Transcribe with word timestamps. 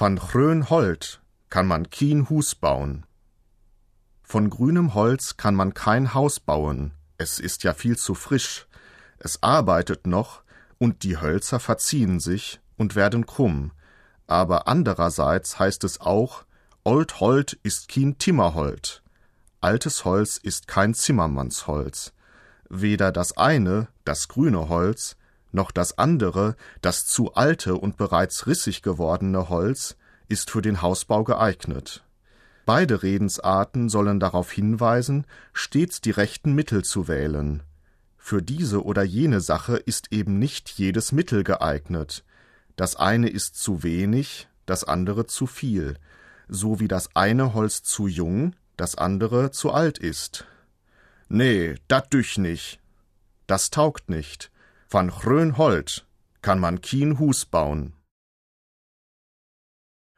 Van 0.00 0.14
grön 0.14 0.70
Holt 0.70 1.20
kann 1.50 1.66
man 1.66 1.90
kien 1.90 2.28
Hus 2.30 2.54
bauen. 2.54 3.04
Von 4.22 4.48
grünem 4.48 4.94
Holz 4.94 5.36
kann 5.36 5.56
man 5.56 5.74
kein 5.74 6.14
Haus 6.14 6.38
bauen, 6.38 6.92
es 7.16 7.40
ist 7.40 7.64
ja 7.64 7.74
viel 7.74 7.96
zu 7.98 8.14
frisch. 8.14 8.68
Es 9.18 9.42
arbeitet 9.42 10.06
noch, 10.06 10.42
und 10.78 11.02
die 11.02 11.20
Hölzer 11.20 11.58
verziehen 11.58 12.20
sich 12.20 12.60
und 12.76 12.94
werden 12.94 13.26
krumm. 13.26 13.72
Aber 14.28 14.68
andererseits 14.68 15.58
heißt 15.58 15.82
es 15.82 16.00
auch, 16.00 16.44
Old 16.84 17.18
Holt 17.18 17.54
ist 17.64 17.88
kien 17.88 18.18
Timmerholt. 18.18 19.02
Altes 19.60 20.04
Holz 20.04 20.36
ist 20.36 20.68
kein 20.68 20.94
Zimmermannsholz. 20.94 22.12
Weder 22.68 23.10
das 23.10 23.36
eine, 23.36 23.88
das 24.04 24.28
grüne 24.28 24.68
Holz, 24.68 25.16
noch 25.52 25.70
das 25.70 25.98
andere, 25.98 26.56
das 26.82 27.06
zu 27.06 27.34
alte 27.34 27.76
und 27.76 27.96
bereits 27.96 28.46
rissig 28.46 28.82
gewordene 28.82 29.48
Holz, 29.48 29.96
ist 30.28 30.50
für 30.50 30.62
den 30.62 30.82
Hausbau 30.82 31.24
geeignet. 31.24 32.04
Beide 32.66 33.02
Redensarten 33.02 33.88
sollen 33.88 34.20
darauf 34.20 34.52
hinweisen, 34.52 35.26
stets 35.54 36.02
die 36.02 36.10
rechten 36.10 36.52
Mittel 36.54 36.84
zu 36.84 37.08
wählen. 37.08 37.62
Für 38.18 38.42
diese 38.42 38.84
oder 38.84 39.02
jene 39.02 39.40
Sache 39.40 39.76
ist 39.76 40.12
eben 40.12 40.38
nicht 40.38 40.68
jedes 40.68 41.12
Mittel 41.12 41.44
geeignet. 41.44 42.24
Das 42.76 42.94
eine 42.94 43.30
ist 43.30 43.56
zu 43.56 43.82
wenig, 43.82 44.48
das 44.66 44.84
andere 44.84 45.26
zu 45.26 45.46
viel, 45.46 45.96
so 46.46 46.78
wie 46.78 46.88
das 46.88 47.16
eine 47.16 47.54
Holz 47.54 47.82
zu 47.82 48.06
jung, 48.06 48.54
das 48.76 48.96
andere 48.96 49.50
zu 49.50 49.72
alt 49.72 49.96
ist. 49.96 50.44
Nee, 51.28 51.76
dat 51.88 52.12
düch 52.12 52.36
nicht. 52.36 52.80
Das 53.46 53.70
taugt 53.70 54.10
nicht. 54.10 54.50
Van 54.90 55.08
grön 55.08 55.58
Holt 55.58 56.06
kann 56.40 56.58
man 56.58 56.80
kien 56.80 57.18
Hus 57.18 57.44
bauen. 57.44 57.92